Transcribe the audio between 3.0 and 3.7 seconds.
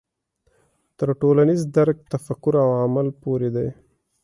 پورې دی.